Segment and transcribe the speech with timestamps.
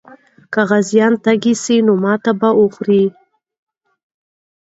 [0.53, 3.05] که غازیان تږي سي، نو ماتې به وخوري.